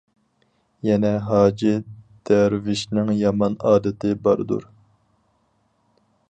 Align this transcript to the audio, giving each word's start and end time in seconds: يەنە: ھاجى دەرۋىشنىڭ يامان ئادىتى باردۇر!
يەنە: 0.87 1.11
ھاجى 1.27 1.73
دەرۋىشنىڭ 2.29 3.13
يامان 3.19 3.59
ئادىتى 3.73 4.15
باردۇر! 4.25 4.67